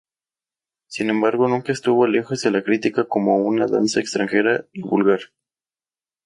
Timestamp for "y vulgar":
4.73-5.19